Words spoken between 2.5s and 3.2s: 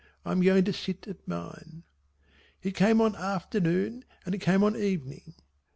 It came on